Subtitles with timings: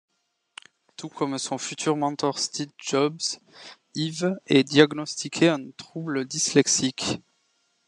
[0.97, 3.37] Tout comme son futur mentor Steve Jobs,
[3.95, 7.21] Ive est diagnostiqué un trouble dyslexique.